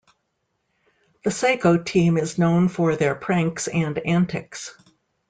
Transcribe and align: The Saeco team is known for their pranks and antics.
The 1.23 1.29
Saeco 1.29 1.85
team 1.85 2.17
is 2.17 2.39
known 2.39 2.69
for 2.69 2.95
their 2.95 3.13
pranks 3.13 3.67
and 3.67 3.99
antics. 3.99 4.73